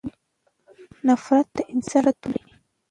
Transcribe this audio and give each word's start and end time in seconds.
نفرت 1.07 1.47
د 1.55 1.57
انسان 1.73 2.01
زړه 2.01 2.11
توروي. 2.21 2.53